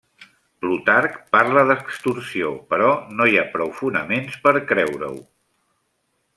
Plutarc 0.61 1.19
parla 1.35 1.65
d'extorsió, 1.71 2.49
però 2.73 2.89
no 3.19 3.29
hi 3.33 3.39
ha 3.43 3.47
prou 3.53 3.77
fonaments 3.83 4.41
per 4.47 4.55
creure-ho. 4.73 5.17